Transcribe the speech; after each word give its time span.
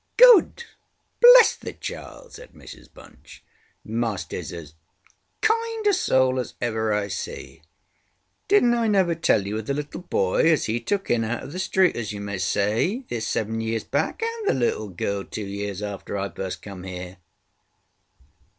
ŌĆ£Good? 0.17 0.63
ŌĆöbless 1.23 1.59
the 1.59 1.73
child! 1.73 2.29
ŌĆØ 2.29 2.31
said 2.31 2.53
Mrs 2.53 2.91
Bunch. 2.91 3.43
ŌĆ£MasterŌĆÖs 3.87 4.51
as 4.53 4.73
kind 5.41 5.85
a 5.85 5.93
soul 5.93 6.39
as 6.39 6.55
ever 6.59 6.91
I 6.91 7.07
see! 7.07 7.61
DidnŌĆÖt 8.49 8.77
I 8.79 8.87
never 8.87 9.13
tell 9.13 9.45
you 9.45 9.59
of 9.59 9.67
the 9.67 9.75
little 9.75 10.01
boy 10.01 10.49
as 10.51 10.65
he 10.65 10.79
took 10.79 11.11
in 11.11 11.23
out 11.23 11.43
of 11.43 11.51
the 11.51 11.59
street, 11.59 11.95
as 11.95 12.13
you 12.13 12.19
may 12.19 12.39
say, 12.39 13.03
this 13.09 13.27
seven 13.27 13.61
years 13.61 13.83
back? 13.83 14.23
and 14.23 14.47
the 14.47 14.55
little 14.55 14.89
girl, 14.89 15.23
two 15.23 15.45
years 15.45 15.83
after 15.83 16.17
I 16.17 16.29
first 16.29 16.63
come 16.63 16.81
here? 16.81 17.17